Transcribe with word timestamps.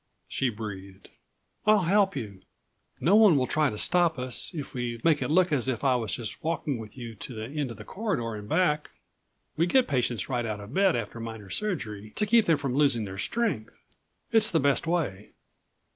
she 0.27 0.49
breathed. 0.49 1.09
"I'll 1.67 1.83
help 1.83 2.15
you. 2.15 2.41
No 2.99 3.13
one 3.15 3.37
will 3.37 3.45
try 3.45 3.69
to 3.69 3.77
stop 3.77 4.17
us, 4.17 4.49
if 4.51 4.73
we 4.73 4.99
make 5.03 5.21
it 5.21 5.27
look 5.29 5.51
as 5.51 5.67
if 5.67 5.83
I 5.83 5.95
was 5.95 6.15
just 6.15 6.43
walking 6.43 6.79
with 6.79 6.97
you 6.97 7.13
to 7.13 7.35
the 7.35 7.45
end 7.45 7.69
of 7.69 7.77
the 7.77 7.83
corridor 7.83 8.33
and 8.33 8.49
back. 8.49 8.89
We 9.57 9.67
get 9.67 9.87
patients 9.87 10.27
right 10.27 10.43
out 10.43 10.59
of 10.59 10.73
bed 10.73 10.95
after 10.95 11.19
minor 11.19 11.51
surgery, 11.51 12.13
to 12.15 12.25
keep 12.25 12.45
them 12.45 12.57
from 12.57 12.73
losing 12.73 13.05
their 13.05 13.19
strength. 13.19 13.75
It's 14.31 14.49
the 14.49 14.59
best 14.59 14.87
way." 14.87 15.33